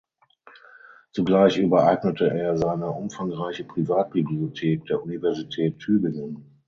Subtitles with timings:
[1.11, 6.57] Zugleich übereignete er seine umfangreiche Privatbibliothek der Universität Tübingen.